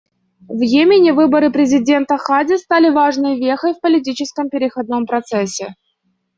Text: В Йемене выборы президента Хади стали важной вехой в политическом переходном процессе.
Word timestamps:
В 0.49 0.61
Йемене 0.73 1.13
выборы 1.13 1.51
президента 1.51 2.17
Хади 2.17 2.57
стали 2.57 2.89
важной 2.89 3.37
вехой 3.37 3.75
в 3.75 3.81
политическом 3.81 4.49
переходном 4.49 5.05
процессе. 5.05 5.75